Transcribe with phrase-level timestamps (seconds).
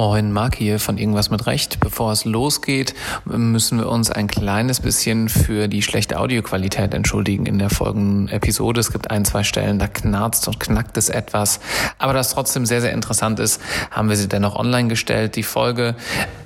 [0.00, 1.78] Moin, Marc hier von Irgendwas mit Recht.
[1.78, 2.94] Bevor es losgeht,
[3.26, 8.80] müssen wir uns ein kleines bisschen für die schlechte Audioqualität entschuldigen in der folgenden Episode.
[8.80, 11.60] Es gibt ein, zwei Stellen, da knarzt und knackt es etwas.
[11.98, 13.60] Aber das trotzdem sehr, sehr interessant ist,
[13.90, 15.36] haben wir sie dennoch online gestellt.
[15.36, 15.94] Die Folge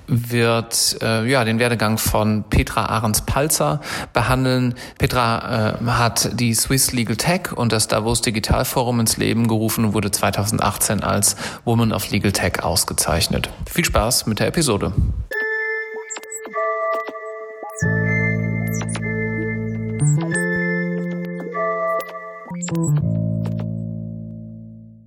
[0.07, 3.81] wird äh, ja den Werdegang von Petra Ahrens-Palzer
[4.13, 4.75] behandeln.
[4.99, 9.85] Petra äh, hat die Swiss Legal Tech und das Davos Digital Forum ins Leben gerufen
[9.85, 13.44] und wurde 2018 als Woman of Legal Tech ausgezeichnet.
[13.67, 14.93] Viel Spaß mit der Episode.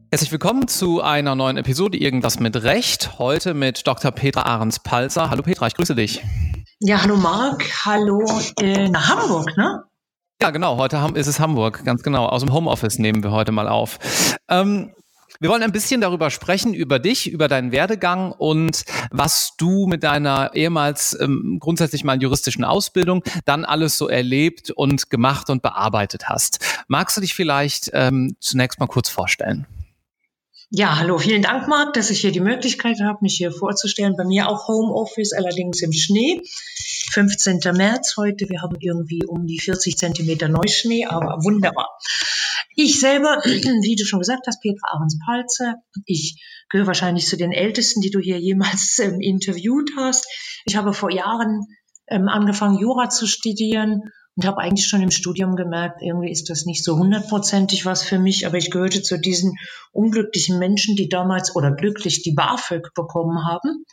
[0.10, 3.20] Herzlich willkommen zu einer neuen Episode Irgendwas mit Recht.
[3.20, 4.12] Heute mit Dr.
[4.12, 5.30] Petra Ahrens-Palzer.
[5.30, 6.24] Hallo Petra, ich grüße dich.
[6.80, 7.64] Ja, hallo Marc.
[7.86, 8.26] Hallo
[8.60, 9.84] äh, nach Hamburg, ne?
[10.42, 10.78] Ja, genau.
[10.78, 12.28] Heute ist es Hamburg, ganz genau.
[12.28, 13.98] Aus dem Homeoffice nehmen wir heute mal auf.
[14.50, 14.94] Ähm,
[15.40, 20.04] wir wollen ein bisschen darüber sprechen, über dich, über deinen Werdegang und was du mit
[20.04, 26.30] deiner ehemals ähm, grundsätzlich mal juristischen Ausbildung dann alles so erlebt und gemacht und bearbeitet
[26.30, 26.60] hast.
[26.88, 29.68] Magst du dich vielleicht ähm, zunächst mal kurz vorstellen?
[30.70, 34.16] Ja, hallo, vielen Dank, Marc, dass ich hier die Möglichkeit habe, mich hier vorzustellen.
[34.18, 36.42] Bei mir auch Homeoffice, allerdings im Schnee.
[37.14, 37.62] 15.
[37.74, 38.50] März heute.
[38.50, 41.98] Wir haben irgendwie um die 40 Zentimeter Neuschnee, aber wunderbar.
[42.80, 45.78] Ich selber, wie du schon gesagt hast, Petra Ahrens-Palze.
[46.06, 46.40] Ich
[46.70, 50.28] gehöre wahrscheinlich zu den Ältesten, die du hier jemals ähm, interviewt hast.
[50.66, 51.66] Ich habe vor Jahren
[52.08, 56.68] ähm, angefangen, Jura zu studieren und habe eigentlich schon im Studium gemerkt, irgendwie ist das
[56.68, 59.56] nicht so hundertprozentig was für mich, aber ich gehörte zu diesen
[59.92, 63.86] unglücklichen Menschen, die damals oder glücklich die BAföG bekommen haben.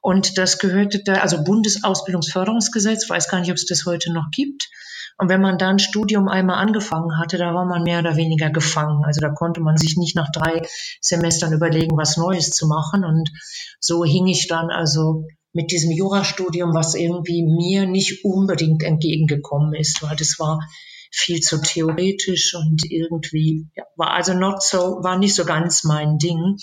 [0.00, 4.70] Und das gehörte da, also Bundesausbildungsförderungsgesetz, weiß gar nicht, ob es das heute noch gibt.
[5.16, 9.04] Und wenn man dann Studium einmal angefangen hatte, da war man mehr oder weniger gefangen.
[9.04, 10.62] Also da konnte man sich nicht nach drei
[11.00, 13.04] Semestern überlegen, was Neues zu machen.
[13.04, 13.30] Und
[13.78, 20.02] so hing ich dann also mit diesem Jurastudium, was irgendwie mir nicht unbedingt entgegengekommen ist,
[20.02, 20.58] weil das war
[21.12, 26.18] viel zu theoretisch und irgendwie ja, war also not so, war nicht so ganz mein
[26.18, 26.56] Ding.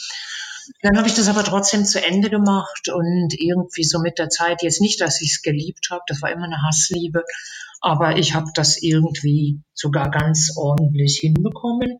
[0.81, 4.63] Dann habe ich das aber trotzdem zu Ende gemacht und irgendwie so mit der Zeit
[4.63, 7.23] jetzt nicht, dass ich es geliebt habe, das war immer eine Hassliebe,
[7.81, 11.97] aber ich habe das irgendwie sogar ganz ordentlich hinbekommen.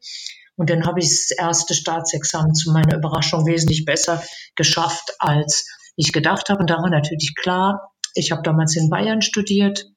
[0.56, 4.24] Und dann habe ich das erste Staatsexamen zu meiner Überraschung wesentlich besser
[4.56, 6.60] geschafft als ich gedacht habe.
[6.60, 9.88] Und da war natürlich klar, ich habe damals in Bayern studiert,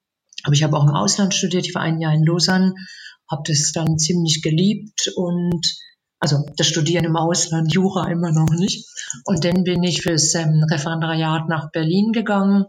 [0.45, 1.67] aber ich habe auch im Ausland studiert.
[1.67, 2.75] Ich war ein Jahr in Lausanne,
[3.31, 5.67] habe das dann ziemlich geliebt und
[6.25, 8.89] also das Studieren im Ausland, Jura immer noch nicht.
[9.27, 12.65] Und dann bin ich fürs ähm, Referendariat nach Berlin gegangen.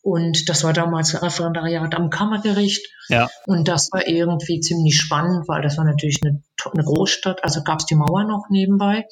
[0.00, 2.86] Und das war damals Referendariat am Kammergericht.
[3.10, 3.28] Ja.
[3.44, 6.42] Und das war irgendwie ziemlich spannend, weil das war natürlich eine,
[6.72, 7.44] eine Großstadt.
[7.44, 9.04] Also gab es die Mauer noch nebenbei.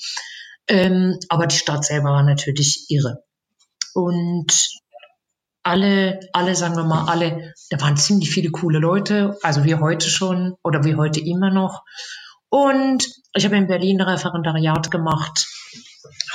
[0.66, 3.22] Ähm, aber die Stadt selber war natürlich irre.
[3.92, 4.80] Und
[5.62, 10.08] alle, alle, sagen wir mal, alle, da waren ziemlich viele coole Leute, also wie heute
[10.08, 11.82] schon oder wie heute immer noch.
[12.54, 15.48] Und ich habe in Berlin Referendariat gemacht,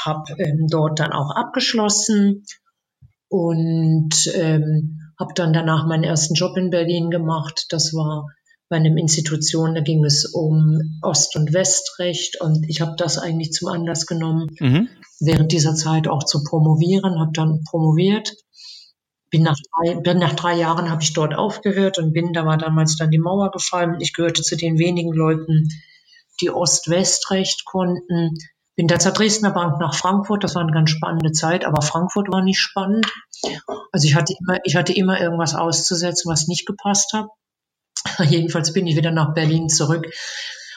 [0.04, 2.44] habe ähm, dort dann auch abgeschlossen
[3.30, 7.68] und ähm, habe dann danach meinen ersten Job in Berlin gemacht.
[7.70, 8.26] Das war
[8.68, 13.54] bei einem Institution, da ging es um Ost- und Westrecht und ich habe das eigentlich
[13.54, 14.90] zum Anlass genommen, mhm.
[15.22, 18.36] während dieser Zeit auch zu promovieren, habe dann promoviert.
[19.30, 22.58] Bin nach drei, bin nach drei Jahren habe ich dort aufgehört und bin, da war
[22.58, 24.02] damals dann die Mauer gefallen.
[24.02, 25.70] Ich gehörte zu den wenigen Leuten,
[26.42, 28.38] die Ost-West-Recht konnten.
[28.76, 30.44] Bin dann zur Dresdner Bank nach Frankfurt.
[30.44, 33.06] Das war eine ganz spannende Zeit, aber Frankfurt war nicht spannend.
[33.92, 37.28] Also ich hatte immer, ich hatte immer irgendwas auszusetzen, was nicht gepasst hat.
[38.30, 40.08] Jedenfalls bin ich wieder nach Berlin zurück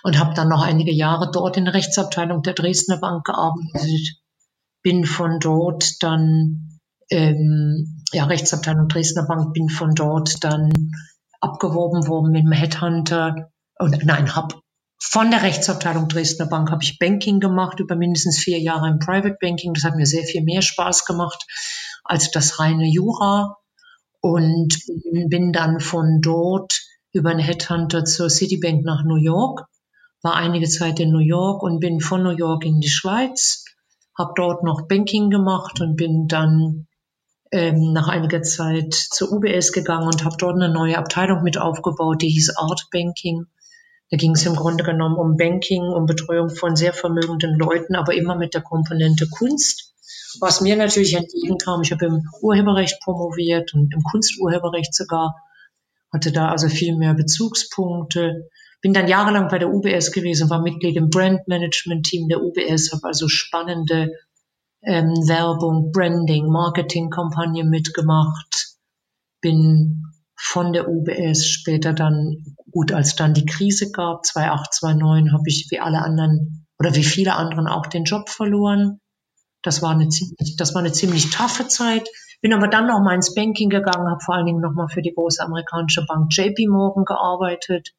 [0.02, 4.16] und habe dann noch einige Jahre dort in der Rechtsabteilung der Dresdner Bank gearbeitet.
[4.82, 6.80] Bin von dort dann,
[7.10, 10.72] ähm, ja, Rechtsabteilung Dresdner Bank, bin von dort dann
[11.40, 13.52] abgeworben worden mit dem Headhunter.
[13.78, 14.61] Und nein, hab
[15.04, 19.36] von der Rechtsabteilung Dresdner Bank habe ich Banking gemacht, über mindestens vier Jahre im Private
[19.40, 19.74] Banking.
[19.74, 21.44] Das hat mir sehr viel mehr Spaß gemacht
[22.04, 23.58] als das reine Jura.
[24.20, 24.78] Und
[25.28, 29.66] bin dann von dort über einen Headhunter zur Citibank nach New York,
[30.22, 33.64] war einige Zeit in New York und bin von New York in die Schweiz,
[34.16, 36.86] habe dort noch Banking gemacht und bin dann
[37.50, 42.22] ähm, nach einiger Zeit zur UBS gegangen und habe dort eine neue Abteilung mit aufgebaut,
[42.22, 43.46] die hieß Art Banking.
[44.12, 48.12] Da ging es im Grunde genommen um Banking, um Betreuung von sehr vermögenden Leuten, aber
[48.12, 49.94] immer mit der Komponente Kunst.
[50.38, 55.36] Was mir natürlich entgegenkam, ich habe im Urheberrecht promoviert und im Kunsturheberrecht sogar
[56.12, 58.50] hatte da also viel mehr Bezugspunkte.
[58.82, 62.92] Bin dann jahrelang bei der UBS gewesen, war Mitglied im Brand Management Team der UBS,
[62.92, 64.12] habe also spannende
[64.82, 68.76] ähm, Werbung, Branding, Marketingkampagne mitgemacht,
[69.40, 70.01] bin
[70.52, 75.68] von der UBS später dann, gut, als dann die Krise gab, 2008, 2009, habe ich
[75.70, 79.00] wie alle anderen oder wie viele anderen auch den Job verloren.
[79.62, 82.06] Das war eine ziemlich, das war eine ziemlich taffe Zeit.
[82.42, 85.00] Bin aber dann noch mal ins Banking gegangen, habe vor allen Dingen noch mal für
[85.00, 87.94] die große amerikanische Bank JP Morgan gearbeitet.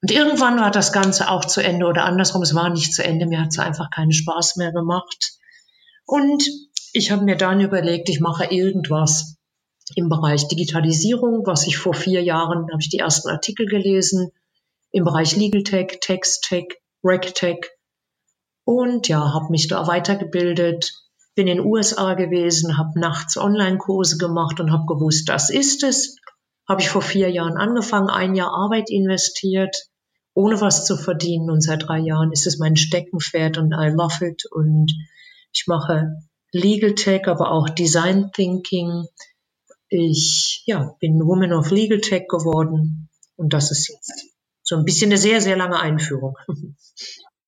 [0.00, 3.26] Und irgendwann war das Ganze auch zu Ende oder andersrum, es war nicht zu Ende,
[3.26, 5.32] mir hat es einfach keinen Spaß mehr gemacht.
[6.06, 6.44] Und
[6.92, 9.33] ich habe mir dann überlegt, ich mache irgendwas
[9.94, 14.30] im Bereich Digitalisierung, was ich vor vier Jahren, habe ich die ersten Artikel gelesen,
[14.90, 16.66] im Bereich Legal Tech, Text Tech,
[17.02, 17.58] Rec Tech.
[18.64, 20.92] Und ja, habe mich da weitergebildet,
[21.34, 26.16] bin in den USA gewesen, habe nachts Online-Kurse gemacht und habe gewusst, das ist es.
[26.66, 29.76] Habe ich vor vier Jahren angefangen, ein Jahr Arbeit investiert,
[30.32, 31.50] ohne was zu verdienen.
[31.50, 34.44] Und seit drei Jahren ist es mein Steckenpferd und I love it.
[34.50, 34.92] Und
[35.52, 36.22] ich mache
[36.52, 39.06] Legal Tech, aber auch Design Thinking.
[39.88, 43.08] Ich ja, bin Woman of Legal Tech geworden.
[43.36, 46.36] Und das ist jetzt so ein bisschen eine sehr, sehr lange Einführung.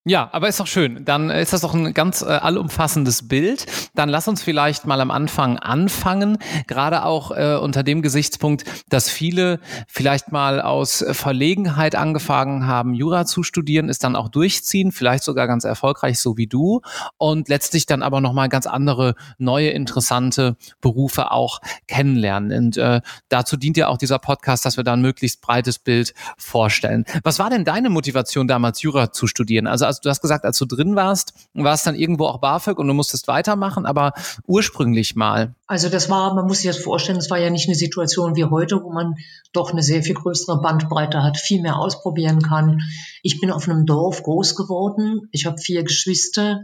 [0.09, 1.05] Ja, aber ist doch schön.
[1.05, 3.67] Dann ist das doch ein ganz äh, allumfassendes Bild.
[3.97, 6.39] Dann lass uns vielleicht mal am Anfang anfangen,
[6.69, 9.59] gerade auch äh, unter dem Gesichtspunkt, dass viele
[9.89, 15.49] vielleicht mal aus Verlegenheit angefangen haben, Jura zu studieren, ist dann auch durchziehen, vielleicht sogar
[15.49, 16.83] ganz erfolgreich, so wie du,
[17.17, 21.59] und letztlich dann aber nochmal ganz andere, neue, interessante Berufe auch
[21.89, 22.57] kennenlernen.
[22.57, 26.15] Und äh, dazu dient ja auch dieser Podcast, dass wir da ein möglichst breites Bild
[26.39, 27.05] vorstellen.
[27.25, 29.67] Was war denn deine Motivation damals, Jura zu studieren?
[29.67, 32.79] Also also du hast gesagt, als du drin warst, war es dann irgendwo auch BAföG
[32.79, 34.13] und du musstest weitermachen, aber
[34.47, 35.55] ursprünglich mal.
[35.67, 38.45] Also das war, man muss sich das vorstellen, es war ja nicht eine Situation wie
[38.45, 39.15] heute, wo man
[39.53, 42.81] doch eine sehr viel größere Bandbreite hat, viel mehr ausprobieren kann.
[43.23, 45.29] Ich bin auf einem Dorf groß geworden.
[45.33, 46.63] Ich habe vier Geschwister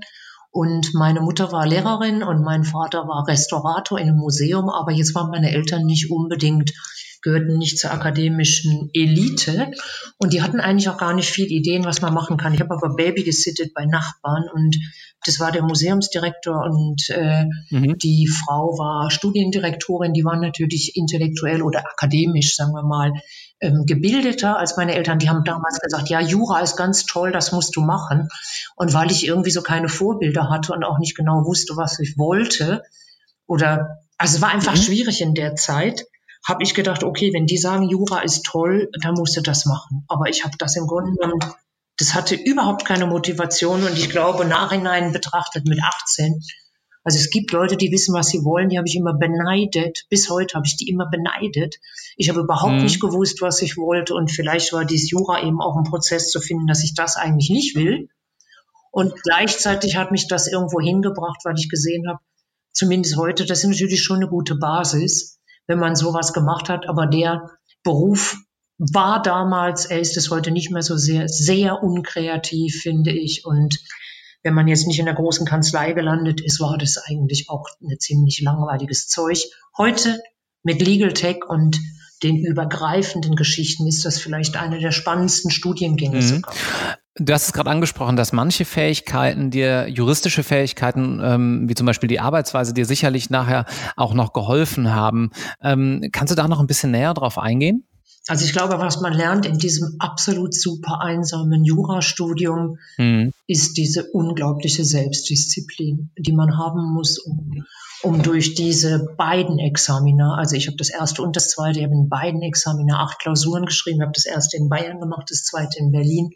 [0.50, 5.14] und meine Mutter war Lehrerin und mein Vater war Restaurator in einem Museum, aber jetzt
[5.14, 6.72] waren meine Eltern nicht unbedingt
[7.22, 9.70] gehörten nicht zur akademischen Elite
[10.18, 12.52] und die hatten eigentlich auch gar nicht viel Ideen, was man machen kann.
[12.52, 14.76] Ich habe aber Baby gesittet bei Nachbarn und
[15.24, 17.96] das war der Museumsdirektor und äh, mhm.
[17.98, 20.12] die Frau war Studiendirektorin.
[20.12, 23.12] Die waren natürlich intellektuell oder akademisch, sagen wir mal,
[23.60, 25.20] ähm, gebildeter als meine Eltern.
[25.20, 28.28] Die haben damals gesagt, ja, Jura ist ganz toll, das musst du machen.
[28.74, 32.18] Und weil ich irgendwie so keine Vorbilder hatte und auch nicht genau wusste, was ich
[32.18, 32.82] wollte,
[33.46, 34.82] oder also es war einfach mhm.
[34.82, 36.04] schwierig in der Zeit,
[36.46, 40.04] habe ich gedacht, okay, wenn die sagen, Jura ist toll, dann musst du das machen.
[40.08, 41.40] Aber ich habe das im Grunde genommen,
[41.96, 46.42] das hatte überhaupt keine Motivation und ich glaube, nachhinein betrachtet mit 18,
[47.04, 50.06] also es gibt Leute, die wissen, was sie wollen, die habe ich immer beneidet.
[50.08, 51.76] Bis heute habe ich die immer beneidet.
[52.16, 52.82] Ich habe überhaupt mhm.
[52.82, 56.40] nicht gewusst, was ich wollte und vielleicht war dieses Jura eben auch ein Prozess zu
[56.40, 58.08] finden, dass ich das eigentlich nicht will.
[58.92, 62.20] Und gleichzeitig hat mich das irgendwo hingebracht, weil ich gesehen habe,
[62.72, 65.40] zumindest heute, das ist natürlich schon eine gute Basis
[65.72, 66.86] wenn man sowas gemacht hat.
[66.86, 67.50] Aber der
[67.82, 68.36] Beruf
[68.76, 73.46] war damals, er ist es heute nicht mehr so sehr, sehr unkreativ, finde ich.
[73.46, 73.78] Und
[74.42, 77.98] wenn man jetzt nicht in der großen Kanzlei gelandet ist, war das eigentlich auch ein
[77.98, 79.38] ziemlich langweiliges Zeug.
[79.78, 80.22] Heute
[80.62, 81.78] mit Legal Tech und
[82.22, 86.44] den übergreifenden Geschichten ist das vielleicht eine der spannendsten Studiengänge mhm.
[87.18, 92.08] Du hast es gerade angesprochen, dass manche Fähigkeiten dir, juristische Fähigkeiten, ähm, wie zum Beispiel
[92.08, 93.66] die Arbeitsweise, dir sicherlich nachher
[93.96, 95.30] auch noch geholfen haben.
[95.60, 97.86] Ähm, kannst du da noch ein bisschen näher drauf eingehen?
[98.28, 103.32] Also ich glaube, was man lernt in diesem absolut super einsamen Jurastudium, mhm.
[103.46, 107.64] ist diese unglaubliche Selbstdisziplin, die man haben muss, um,
[108.02, 111.94] um durch diese beiden Examina, also ich habe das erste und das zweite, ich habe
[111.94, 115.90] in beiden Examina acht Klausuren geschrieben, habe das erste in Bayern gemacht, das zweite in
[115.90, 116.30] Berlin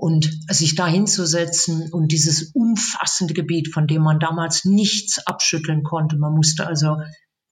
[0.00, 6.16] und sich da hinzusetzen und dieses umfassende Gebiet, von dem man damals nichts abschütteln konnte.
[6.16, 6.96] Man musste also,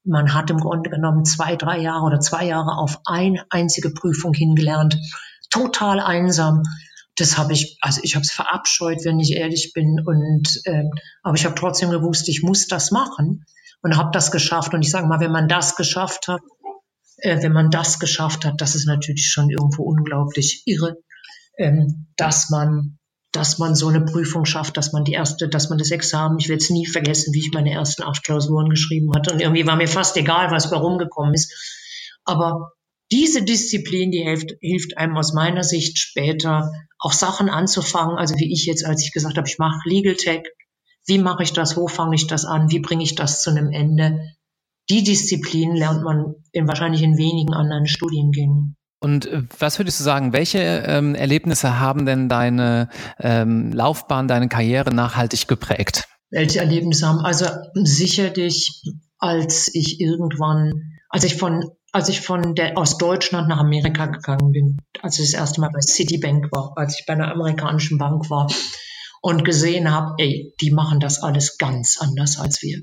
[0.03, 4.33] man hat im Grunde genommen zwei, drei Jahre oder zwei Jahre auf eine einzige Prüfung
[4.33, 4.97] hingelernt.
[5.51, 6.63] Total einsam.
[7.15, 9.99] Das habe ich, also ich habe es verabscheut, wenn ich ehrlich bin.
[10.03, 10.85] Und äh,
[11.21, 13.45] aber ich habe trotzdem gewusst, ich muss das machen
[13.83, 14.73] und habe das geschafft.
[14.73, 16.41] Und ich sage mal, wenn man das geschafft hat,
[17.17, 20.97] äh, wenn man das geschafft hat, das ist natürlich schon irgendwo unglaublich irre
[21.59, 22.99] ähm, dass man
[23.31, 26.49] dass man so eine Prüfung schafft, dass man die erste, dass man das Examen, ich
[26.49, 29.33] werde es nie vergessen, wie ich meine ersten acht Klausuren geschrieben hatte.
[29.33, 31.53] Und irgendwie war mir fast egal, was warum gekommen ist.
[32.25, 32.71] Aber
[33.11, 38.17] diese Disziplin, die hilft, hilft einem aus meiner Sicht später auch Sachen anzufangen.
[38.17, 40.43] Also wie ich jetzt, als ich gesagt habe, ich mache Legal Tech.
[41.05, 41.77] Wie mache ich das?
[41.77, 42.71] Wo fange ich das an?
[42.71, 44.19] Wie bringe ich das zu einem Ende?
[44.89, 48.75] Die Disziplin lernt man in, wahrscheinlich in wenigen anderen Studiengängen.
[48.99, 52.89] Und äh, was würdest du sagen, welche ähm, Erlebnisse haben denn deine
[53.19, 56.09] ähm, Laufbahn, deine Karriere nachhaltig geprägt?
[56.31, 57.19] welche Erlebnisse haben.
[57.19, 58.81] Also sicherlich,
[59.17, 64.51] als ich irgendwann, als ich von als ich von der, aus Deutschland nach Amerika gegangen
[64.51, 68.29] bin, als ich das erste Mal bei Citibank war, als ich bei einer amerikanischen Bank
[68.29, 68.47] war
[69.23, 72.77] und gesehen habe, ey, die machen das alles ganz anders als wir.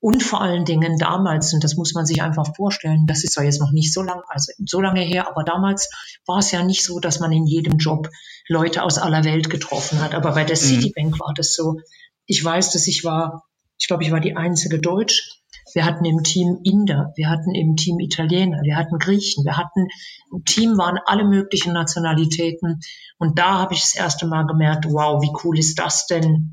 [0.00, 3.44] Und vor allen Dingen damals, und das muss man sich einfach vorstellen, das ist zwar
[3.44, 5.90] jetzt noch nicht so lang, also so lange her, aber damals
[6.26, 8.08] war es ja nicht so, dass man in jedem Job
[8.48, 10.14] Leute aus aller Welt getroffen hat.
[10.14, 10.60] Aber bei der mhm.
[10.60, 11.80] Citibank war das so.
[12.26, 13.44] Ich weiß, dass ich war,
[13.78, 15.40] ich glaube, ich war die einzige Deutsch.
[15.74, 19.88] Wir hatten im Team Inder, wir hatten im Team Italiener, wir hatten Griechen, wir hatten
[20.32, 22.80] im Team waren alle möglichen Nationalitäten.
[23.18, 26.52] Und da habe ich das erste Mal gemerkt, wow, wie cool ist das denn?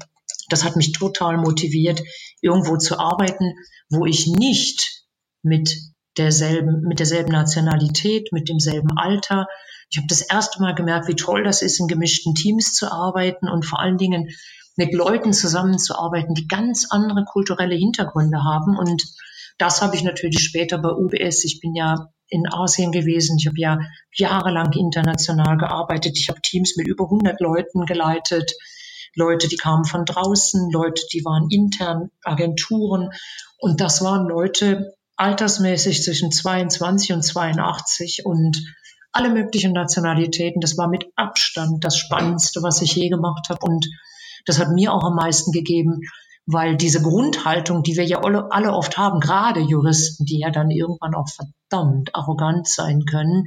[0.54, 2.04] Das hat mich total motiviert,
[2.40, 3.56] irgendwo zu arbeiten,
[3.90, 5.04] wo ich nicht
[5.42, 5.76] mit
[6.16, 9.48] derselben, mit derselben Nationalität, mit demselben Alter.
[9.90, 13.50] Ich habe das erste Mal gemerkt, wie toll das ist, in gemischten Teams zu arbeiten
[13.50, 14.30] und vor allen Dingen
[14.76, 18.78] mit Leuten zusammenzuarbeiten, die ganz andere kulturelle Hintergründe haben.
[18.78, 19.02] Und
[19.58, 21.46] das habe ich natürlich später bei UBS.
[21.46, 23.38] Ich bin ja in Asien gewesen.
[23.40, 23.80] Ich habe ja
[24.14, 26.16] jahrelang international gearbeitet.
[26.20, 28.52] Ich habe Teams mit über 100 Leuten geleitet.
[29.16, 33.10] Leute, die kamen von draußen, Leute, die waren intern, Agenturen.
[33.58, 38.58] Und das waren Leute altersmäßig zwischen 22 und 82 und
[39.12, 40.60] alle möglichen Nationalitäten.
[40.60, 43.60] Das war mit Abstand das Spannendste, was ich je gemacht habe.
[43.62, 43.88] Und
[44.46, 46.02] das hat mir auch am meisten gegeben,
[46.46, 51.14] weil diese Grundhaltung, die wir ja alle, oft haben, gerade Juristen, die ja dann irgendwann
[51.14, 53.46] auch verdammt arrogant sein können,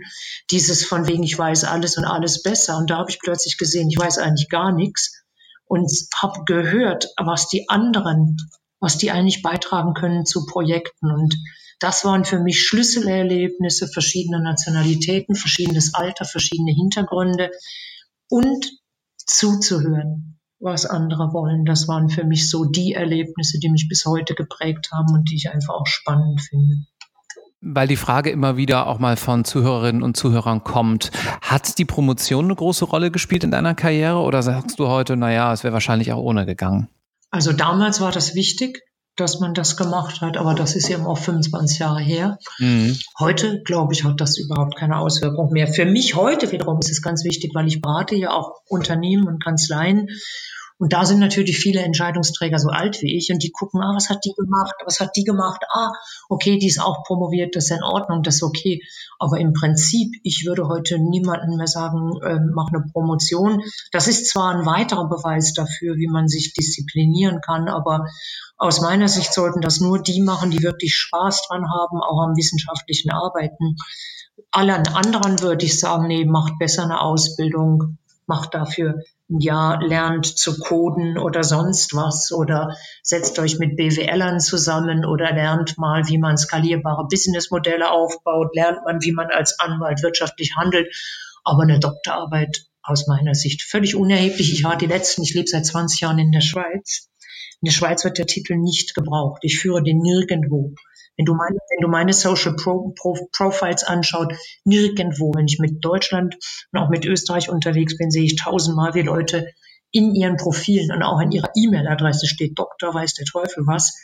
[0.50, 2.78] dieses von wegen, ich weiß alles und alles besser.
[2.78, 5.25] Und da habe ich plötzlich gesehen, ich weiß eigentlich gar nichts
[5.66, 8.36] und habe gehört, was die anderen,
[8.80, 11.10] was die eigentlich beitragen können zu Projekten.
[11.10, 11.36] Und
[11.80, 17.50] das waren für mich Schlüsselerlebnisse verschiedener Nationalitäten, verschiedenes Alter, verschiedene Hintergründe
[18.28, 18.72] und
[19.16, 21.64] zuzuhören, was andere wollen.
[21.64, 25.36] Das waren für mich so die Erlebnisse, die mich bis heute geprägt haben und die
[25.36, 26.86] ich einfach auch spannend finde.
[27.68, 32.44] Weil die Frage immer wieder auch mal von Zuhörerinnen und Zuhörern kommt, hat die Promotion
[32.44, 36.12] eine große Rolle gespielt in deiner Karriere oder sagst du heute, naja, es wäre wahrscheinlich
[36.12, 36.88] auch ohne gegangen?
[37.30, 38.82] Also damals war das wichtig,
[39.16, 42.38] dass man das gemacht hat, aber das ist eben auch 25 Jahre her.
[42.58, 42.96] Mhm.
[43.18, 45.66] Heute, glaube ich, hat das überhaupt keine Auswirkung mehr.
[45.66, 49.42] Für mich heute wiederum ist es ganz wichtig, weil ich berate ja auch Unternehmen und
[49.42, 50.08] Kanzleien
[50.78, 54.10] und da sind natürlich viele Entscheidungsträger so alt wie ich und die gucken, ah, was
[54.10, 55.90] hat die gemacht, was hat die gemacht, ah,
[56.28, 58.82] okay, die ist auch promoviert, das ist in Ordnung, das ist okay.
[59.18, 63.62] Aber im Prinzip, ich würde heute niemandem mehr sagen, äh, mach eine Promotion.
[63.90, 68.06] Das ist zwar ein weiterer Beweis dafür, wie man sich disziplinieren kann, aber
[68.58, 72.36] aus meiner Sicht sollten das nur die machen, die wirklich Spaß dran haben, auch am
[72.36, 73.76] wissenschaftlichen Arbeiten.
[74.50, 80.58] Allen anderen würde ich sagen, nee, macht besser eine Ausbildung, macht dafür ja, lernt zu
[80.58, 86.36] coden oder sonst was oder setzt euch mit BWLern zusammen oder lernt mal, wie man
[86.36, 90.94] skalierbare Businessmodelle aufbaut, lernt man, wie man als Anwalt wirtschaftlich handelt.
[91.44, 94.52] Aber eine Doktorarbeit aus meiner Sicht völlig unerheblich.
[94.52, 97.08] Ich war die letzten, ich lebe seit 20 Jahren in der Schweiz.
[97.60, 99.40] In der Schweiz wird der Titel nicht gebraucht.
[99.42, 100.74] Ich führe den nirgendwo.
[101.16, 105.84] Wenn du meine, wenn du meine Social Pro, Pro, Profiles anschaut, nirgendwo, wenn ich mit
[105.84, 106.36] Deutschland
[106.72, 109.52] und auch mit Österreich unterwegs bin, sehe ich tausendmal, wie Leute
[109.92, 113.96] in ihren Profilen und auch in ihrer E-Mail-Adresse steht Doktor, weiß der Teufel was.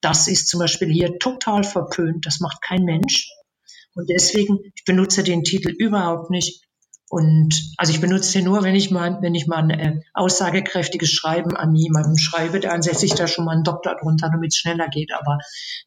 [0.00, 2.26] Das ist zum Beispiel hier total verpönt.
[2.26, 3.28] Das macht kein Mensch.
[3.94, 6.67] Und deswegen, ich benutze den Titel überhaupt nicht.
[7.08, 11.10] Und also ich benutze den nur, wenn ich mal, wenn ich mal ein äh, aussagekräftiges
[11.10, 14.58] Schreiben an jemanden schreibe, dann setze ich da schon mal einen Doktor drunter, damit es
[14.58, 15.12] schneller geht.
[15.12, 15.38] Aber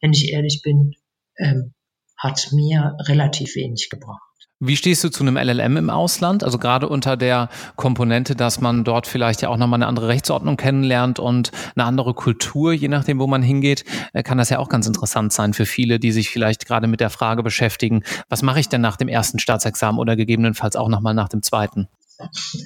[0.01, 0.95] wenn ich ehrlich bin,
[1.37, 1.73] ähm,
[2.17, 4.30] hat mir relativ wenig gebracht.
[4.63, 6.43] Wie stehst du zu einem LLM im Ausland?
[6.43, 10.55] Also gerade unter der Komponente, dass man dort vielleicht ja auch nochmal eine andere Rechtsordnung
[10.55, 14.69] kennenlernt und eine andere Kultur, je nachdem, wo man hingeht, äh, kann das ja auch
[14.69, 18.59] ganz interessant sein für viele, die sich vielleicht gerade mit der Frage beschäftigen, was mache
[18.59, 21.87] ich denn nach dem ersten Staatsexamen oder gegebenenfalls auch nochmal nach dem zweiten?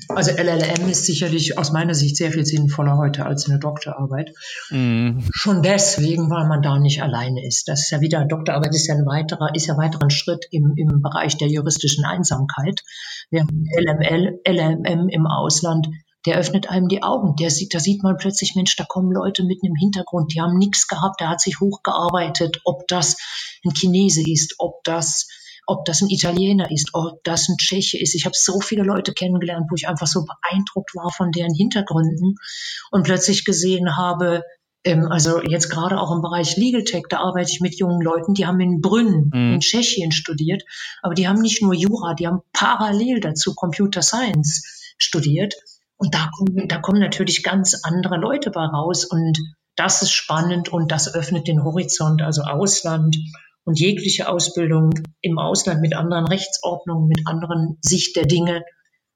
[0.10, 4.32] Also LLM ist sicherlich aus meiner Sicht sehr viel sinnvoller heute als eine Doktorarbeit.
[4.70, 5.20] Mm.
[5.32, 7.68] Schon deswegen, weil man da nicht alleine ist.
[7.68, 11.02] Das ist ja wieder, Doktorarbeit ist ja ein weiterer, ist ja weiterer Schritt im, im
[11.02, 12.82] Bereich der juristischen Einsamkeit.
[13.30, 15.88] Wir haben LML, LLM im Ausland,
[16.26, 17.36] der öffnet einem die Augen.
[17.36, 20.58] Der sieht, da sieht man plötzlich, Mensch, da kommen Leute mitten im Hintergrund, die haben
[20.58, 23.18] nichts gehabt, der hat sich hochgearbeitet, ob das
[23.64, 25.28] ein Chinese ist, ob das
[25.66, 28.16] ob das ein Italiener ist, ob das ein Tscheche ist.
[28.16, 32.36] Ich habe so viele Leute kennengelernt, wo ich einfach so beeindruckt war von deren Hintergründen
[32.92, 34.44] und plötzlich gesehen habe,
[34.84, 38.34] ähm, also jetzt gerade auch im Bereich Legal Tech, da arbeite ich mit jungen Leuten,
[38.34, 39.54] die haben in Brünn mhm.
[39.54, 40.64] in Tschechien studiert,
[41.02, 45.56] aber die haben nicht nur Jura, die haben parallel dazu Computer Science studiert.
[45.98, 49.06] Und da kommen, da kommen natürlich ganz andere Leute bei raus.
[49.06, 49.40] Und
[49.76, 53.18] das ist spannend und das öffnet den Horizont, also Ausland
[53.66, 54.92] und jegliche Ausbildung
[55.22, 58.64] im Ausland mit anderen Rechtsordnungen, mit anderen Sicht der Dinge.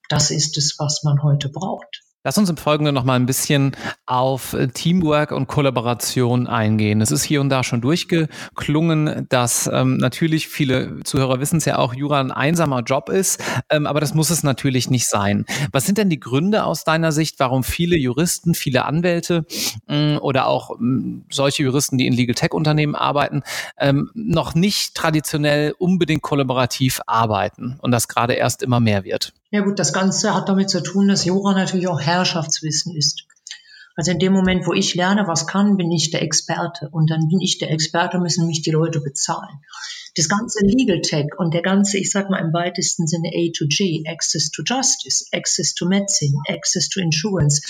[0.10, 2.04] Das ist es, was man heute braucht.
[2.26, 7.00] Lass uns im Folgenden noch mal ein bisschen auf äh, Teamwork und Kollaboration eingehen.
[7.00, 11.78] Es ist hier und da schon durchgeklungen, dass ähm, natürlich viele Zuhörer wissen es ja
[11.78, 15.46] auch, Jura ein einsamer Job ist, ähm, aber das muss es natürlich nicht sein.
[15.72, 19.46] Was sind denn die Gründe aus deiner Sicht, warum viele Juristen, viele Anwälte
[19.88, 23.44] äh, oder auch äh, solche Juristen, die in Legal Tech Unternehmen arbeiten,
[23.78, 29.32] ähm, noch nicht traditionell unbedingt kollaborativ arbeiten und das gerade erst immer mehr wird?
[29.52, 33.24] Ja gut, das Ganze hat damit zu tun, dass Jura natürlich auch Herrschaftswissen ist.
[33.96, 36.88] Also in dem Moment, wo ich lerne, was kann, bin ich der Experte.
[36.90, 39.60] Und dann bin ich der Experte, müssen mich die Leute bezahlen.
[40.16, 43.66] Das ganze Legal Tech und der ganze, ich sag mal im weitesten Sinne A to
[43.68, 47.62] G, Access to Justice, Access to Medicine, Access to Insurance,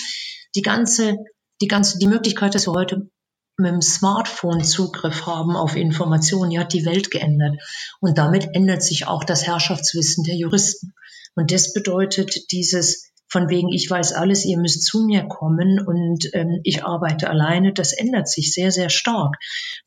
[0.54, 1.16] die ganze,
[1.60, 3.10] die ganze, die Möglichkeit, dass wir heute
[3.56, 7.56] mit dem Smartphone Zugriff haben auf Informationen, die hat die Welt geändert.
[8.00, 10.94] Und damit ändert sich auch das Herrschaftswissen der Juristen.
[11.34, 16.28] Und das bedeutet dieses von wegen, ich weiß alles, ihr müsst zu mir kommen und
[16.34, 19.36] ähm, ich arbeite alleine, das ändert sich sehr, sehr stark.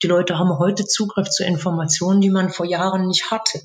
[0.01, 3.62] Die Leute haben heute Zugriff zu Informationen, die man vor Jahren nicht hatte.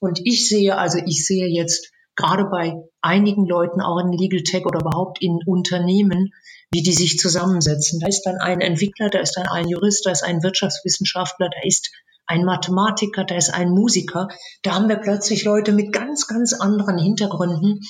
[0.00, 4.64] Und ich sehe, also ich sehe jetzt gerade bei einigen Leuten, auch in Legal Tech
[4.64, 6.32] oder überhaupt in Unternehmen,
[6.70, 8.00] wie die sich zusammensetzen.
[8.00, 11.66] Da ist dann ein Entwickler, da ist dann ein Jurist, da ist ein Wirtschaftswissenschaftler, da
[11.66, 11.90] ist
[12.26, 14.28] ein Mathematiker, da ist ein Musiker.
[14.62, 17.80] Da haben wir plötzlich Leute mit ganz, ganz anderen Hintergründen.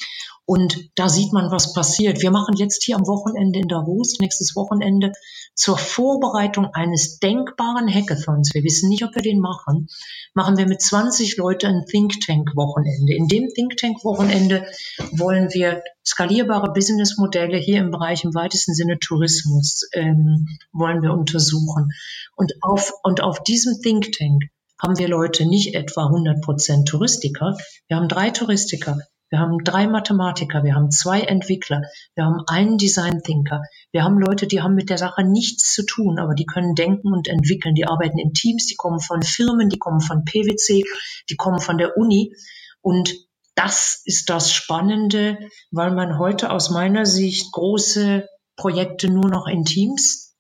[0.49, 2.23] Und da sieht man, was passiert.
[2.23, 5.13] Wir machen jetzt hier am Wochenende in Davos, nächstes Wochenende,
[5.55, 8.55] zur Vorbereitung eines denkbaren Hackathons.
[8.55, 9.89] Wir wissen nicht, ob wir den machen.
[10.33, 13.13] Machen wir mit 20 Leuten ein Think Tank Wochenende.
[13.15, 14.65] In dem Think Tank Wochenende
[15.13, 21.91] wollen wir skalierbare Businessmodelle hier im Bereich im weitesten Sinne Tourismus ähm, wollen wir untersuchen.
[22.37, 24.45] Und auf, und auf diesem Think Tank
[24.83, 27.59] haben wir Leute nicht etwa 100 Prozent Touristiker.
[27.87, 28.97] Wir haben drei Touristiker,
[29.31, 31.83] wir haben drei Mathematiker, wir haben zwei Entwickler,
[32.15, 33.63] wir haben einen Design Thinker,
[33.93, 37.13] wir haben Leute, die haben mit der Sache nichts zu tun, aber die können denken
[37.13, 37.75] und entwickeln.
[37.75, 40.85] Die arbeiten in Teams, die kommen von Firmen, die kommen von PwC,
[41.29, 42.35] die kommen von der Uni.
[42.81, 43.15] Und
[43.55, 45.39] das ist das Spannende,
[45.71, 50.37] weil man heute aus meiner Sicht große Projekte nur noch in Teams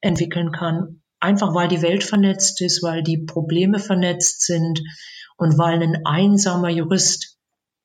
[0.00, 1.02] entwickeln kann.
[1.18, 4.80] Einfach weil die Welt vernetzt ist, weil die Probleme vernetzt sind
[5.36, 7.37] und weil ein einsamer Jurist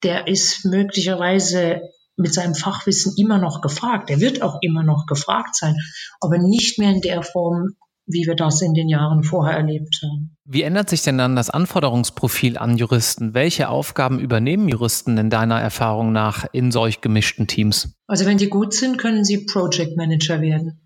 [0.03, 1.81] der ist möglicherweise
[2.15, 4.09] mit seinem Fachwissen immer noch gefragt.
[4.09, 5.75] Er wird auch immer noch gefragt sein,
[6.21, 7.69] aber nicht mehr in der Form,
[8.05, 10.35] wie wir das in den Jahren vorher erlebt haben.
[10.45, 13.33] Wie ändert sich denn dann das Anforderungsprofil an Juristen?
[13.33, 17.95] Welche Aufgaben übernehmen Juristen in deiner Erfahrung nach in solch gemischten Teams?
[18.07, 20.82] Also wenn die gut sind, können sie Project Manager werden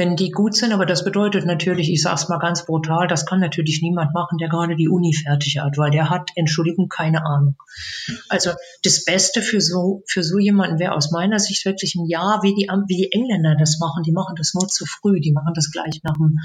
[0.00, 0.72] wenn die gut sind.
[0.72, 4.38] Aber das bedeutet natürlich, ich sage es mal ganz brutal, das kann natürlich niemand machen,
[4.38, 7.56] der gerade die Uni fertig hat, weil der hat, Entschuldigung, keine Ahnung.
[8.30, 12.42] Also das Beste für so, für so jemanden wäre aus meiner Sicht wirklich ein Jahr,
[12.42, 14.02] wie die, wie die Engländer das machen.
[14.02, 16.38] Die machen das nur zu früh, die machen das gleich nach, dem,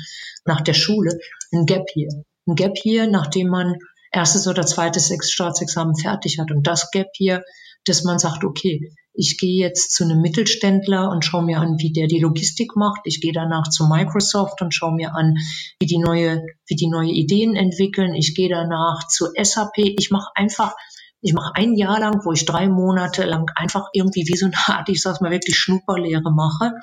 [0.44, 1.18] nach der Schule.
[1.54, 2.10] Ein Gap hier.
[2.46, 3.78] Ein Gap hier, nachdem man
[4.12, 6.52] erstes oder zweites Staatsexamen fertig hat.
[6.52, 7.42] Und das Gap hier,
[7.86, 11.92] dass man sagt, okay, ich gehe jetzt zu einem Mittelständler und schaue mir an, wie
[11.92, 13.02] der die Logistik macht.
[13.06, 15.36] Ich gehe danach zu Microsoft und schaue mir an,
[15.80, 18.14] wie die neue, wie die neue Ideen entwickeln.
[18.14, 19.78] Ich gehe danach zu SAP.
[19.78, 20.76] Ich mache einfach,
[21.22, 24.56] ich mache ein Jahr lang, wo ich drei Monate lang einfach irgendwie wie so eine
[24.68, 26.74] Art, ich sag's mal wirklich Schnupperlehre mache.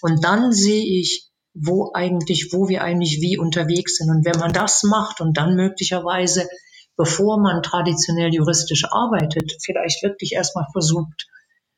[0.00, 4.10] Und dann sehe ich, wo eigentlich, wo wir eigentlich wie unterwegs sind.
[4.10, 6.48] Und wenn man das macht und dann möglicherweise,
[6.96, 11.26] bevor man traditionell juristisch arbeitet, vielleicht wirklich erstmal versucht,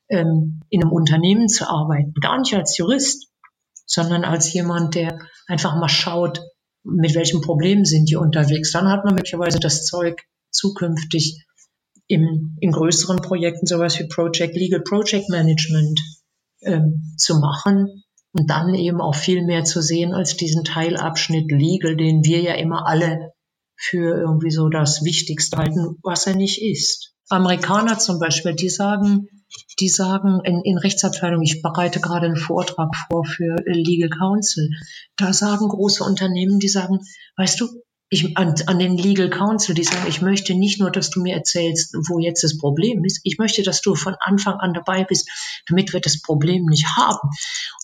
[0.09, 2.15] ähm, in einem Unternehmen zu arbeiten.
[2.21, 3.29] Gar nicht als Jurist,
[3.87, 6.41] sondern als jemand, der einfach mal schaut,
[6.85, 8.73] mit welchen Problemen sind die unterwegs.
[8.73, 11.45] Dann hat man möglicherweise das Zeug, zukünftig
[12.09, 16.01] im, in größeren Projekten sowas wie Project Legal Project Management
[16.63, 21.97] ähm, zu machen und dann eben auch viel mehr zu sehen als diesen Teilabschnitt Legal,
[21.97, 23.33] den wir ja immer alle
[23.77, 27.15] für irgendwie so das Wichtigste halten, was er nicht ist.
[27.29, 29.29] Amerikaner zum Beispiel, die sagen,
[29.81, 34.71] die sagen in, in Rechtsabteilung, ich bereite gerade einen Vortrag vor für Legal Counsel,
[35.17, 37.01] da sagen große Unternehmen, die sagen,
[37.37, 37.69] weißt du,
[38.09, 41.35] ich, an, an den Legal Counsel, die sagen, ich möchte nicht nur, dass du mir
[41.35, 45.29] erzählst, wo jetzt das Problem ist, ich möchte, dass du von Anfang an dabei bist,
[45.69, 47.29] damit wir das Problem nicht haben.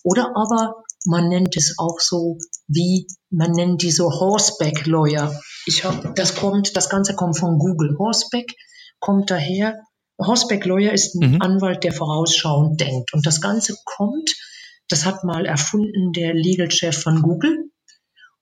[0.05, 5.37] Oder aber man nennt es auch so wie, man nennt die so Horseback Lawyer.
[5.67, 7.97] Ich hab, das kommt, das Ganze kommt von Google.
[7.99, 8.55] Horseback
[9.01, 9.81] kommt daher,
[10.27, 11.43] Horseback Lawyer ist ein mhm.
[11.43, 13.13] Anwalt, der vorausschauend denkt.
[13.13, 14.31] Und das Ganze kommt
[14.89, 17.71] Das hat mal erfunden der Legal Chef von Google.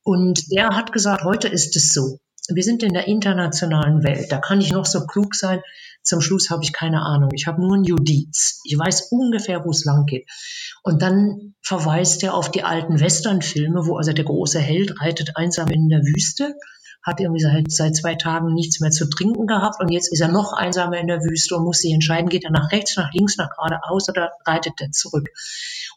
[0.03, 2.19] Und der hat gesagt, heute ist es so.
[2.49, 4.33] Wir sind in der internationalen Welt.
[4.33, 5.61] Da kann ich noch so klug sein.
[6.03, 7.31] Zum Schluss habe ich keine Ahnung.
[7.35, 8.61] Ich habe nur ein Judiz.
[8.65, 10.29] Ich weiß ungefähr, wo es lang geht.
[10.83, 15.69] Und dann verweist er auf die alten Westernfilme, wo also der große Held reitet einsam
[15.69, 16.55] in der Wüste
[17.03, 20.29] hat irgendwie seit, seit zwei Tagen nichts mehr zu trinken gehabt und jetzt ist er
[20.29, 23.37] noch einsamer in der Wüste und muss sich entscheiden, geht er nach rechts, nach links,
[23.37, 25.29] nach geradeaus oder reitet er zurück.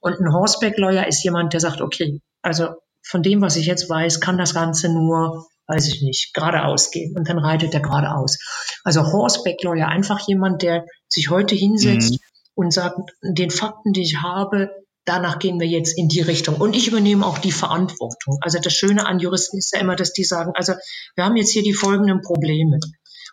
[0.01, 2.69] Und ein Horseback-Lawyer ist jemand, der sagt, okay, also
[3.01, 7.15] von dem, was ich jetzt weiß, kann das Ganze nur weiß ich nicht, geradeaus gehen
[7.15, 8.37] und dann reitet er geradeaus.
[8.83, 12.17] Also Horseback Lawyer, einfach jemand, der sich heute hinsetzt mhm.
[12.55, 14.69] und sagt, den Fakten, die ich habe,
[15.05, 16.55] danach gehen wir jetzt in die Richtung.
[16.55, 18.37] Und ich übernehme auch die Verantwortung.
[18.41, 20.73] Also das Schöne an Juristen ist ja immer, dass die sagen, also
[21.15, 22.79] wir haben jetzt hier die folgenden Probleme.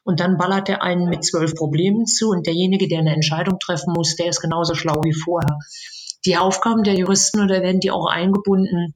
[0.02, 3.92] Und dann ballert er einen mit zwölf Problemen zu und derjenige, der eine Entscheidung treffen
[3.92, 5.58] muss, der ist genauso schlau wie vorher.
[6.24, 8.94] Die Aufgaben der Juristen oder werden die auch eingebunden,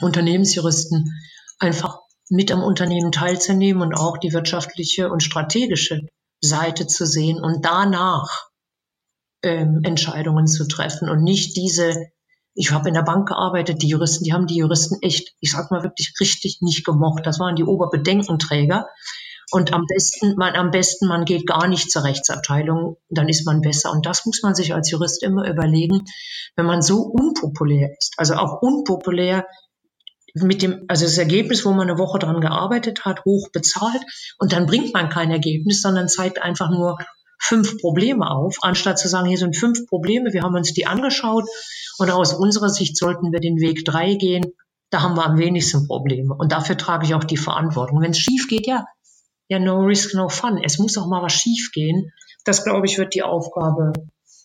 [0.00, 1.12] Unternehmensjuristen,
[1.58, 6.00] einfach mit am Unternehmen teilzunehmen und auch die wirtschaftliche und strategische
[6.40, 8.48] Seite zu sehen und danach
[9.42, 11.94] ähm, Entscheidungen zu treffen und nicht diese,
[12.54, 15.70] ich habe in der Bank gearbeitet, die Juristen, die haben die Juristen echt, ich sag
[15.70, 17.26] mal wirklich richtig nicht gemocht.
[17.26, 18.86] Das waren die Oberbedenkenträger.
[19.50, 23.60] Und am besten, man, am besten, man geht gar nicht zur Rechtsabteilung, dann ist man
[23.60, 23.92] besser.
[23.92, 26.04] Und das muss man sich als Jurist immer überlegen,
[26.56, 29.46] wenn man so unpopulär ist, also auch unpopulär
[30.34, 34.02] mit dem, also das Ergebnis, wo man eine Woche dran gearbeitet hat, hoch bezahlt
[34.38, 36.96] und dann bringt man kein Ergebnis, sondern zeigt einfach nur
[37.42, 41.44] fünf Probleme auf, anstatt zu sagen, hier sind fünf Probleme, wir haben uns die angeschaut
[41.98, 44.44] und aus unserer Sicht sollten wir den Weg drei gehen,
[44.90, 48.00] da haben wir am wenigsten Probleme und dafür trage ich auch die Verantwortung.
[48.00, 48.84] Wenn es schief geht, ja,
[49.48, 50.60] ja, no risk, no fun.
[50.62, 52.12] Es muss auch mal was schief gehen.
[52.44, 53.92] Das, glaube ich, wird die Aufgabe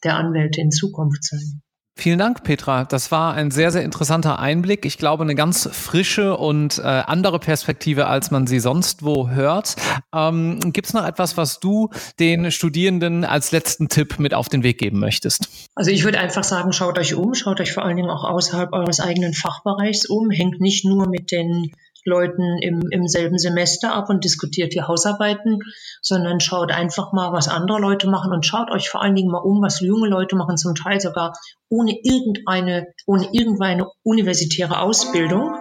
[0.03, 1.61] der Anwälte in Zukunft sein.
[1.99, 2.85] Vielen Dank, Petra.
[2.85, 4.85] Das war ein sehr, sehr interessanter Einblick.
[4.85, 9.75] Ich glaube, eine ganz frische und äh, andere Perspektive, als man sie sonst wo hört.
[10.13, 14.61] Ähm, Gibt es noch etwas, was du den Studierenden als letzten Tipp mit auf den
[14.61, 15.49] Weg geben möchtest?
[15.73, 18.73] Also ich würde einfach sagen, schaut euch um, schaut euch vor allen Dingen auch außerhalb
[18.73, 21.71] eures eigenen Fachbereichs um, hängt nicht nur mit den
[22.07, 25.59] Leuten im, im selben Semester ab und diskutiert die Hausarbeiten,
[26.01, 29.39] sondern schaut einfach mal, was andere Leute machen und schaut euch vor allen Dingen mal
[29.39, 31.33] um, was junge Leute machen, zum Teil sogar
[31.69, 35.53] ohne irgendeine, ohne irgendeine universitäre Ausbildung.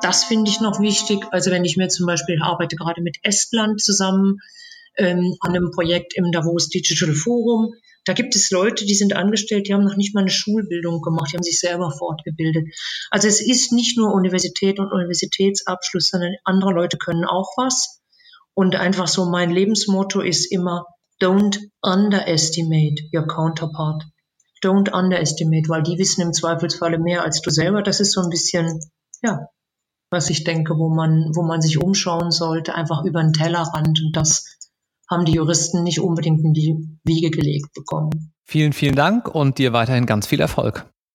[0.00, 1.24] Das finde ich noch wichtig.
[1.30, 4.38] Also wenn ich mir zum Beispiel arbeite gerade mit Estland zusammen
[4.96, 9.68] ähm, an einem Projekt im Davos Digital Forum, da gibt es Leute, die sind angestellt,
[9.68, 12.64] die haben noch nicht mal eine Schulbildung gemacht, die haben sich selber fortgebildet.
[13.10, 18.00] Also es ist nicht nur Universität und Universitätsabschluss, sondern andere Leute können auch was.
[18.54, 20.86] Und einfach so mein Lebensmotto ist immer,
[21.20, 24.04] don't underestimate your counterpart.
[24.62, 27.82] Don't underestimate, weil die wissen im Zweifelsfalle mehr als du selber.
[27.82, 28.80] Das ist so ein bisschen,
[29.22, 29.46] ja,
[30.10, 34.00] was ich denke, wo man, wo man sich umschauen sollte, einfach über den Tellerrand.
[34.00, 34.58] Und das
[35.12, 38.32] haben die Juristen nicht unbedingt in die Wiege gelegt bekommen.
[38.44, 40.91] Vielen, vielen Dank und dir weiterhin ganz viel Erfolg.